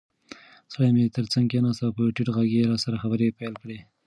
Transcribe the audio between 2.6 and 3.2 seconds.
راسره